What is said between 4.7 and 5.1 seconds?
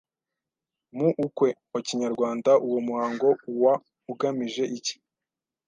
iki